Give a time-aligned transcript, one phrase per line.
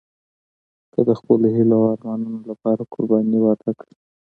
[0.93, 3.93] که د خپلو هیلو او ارمانونو لپاره قرباني ورنه کړئ.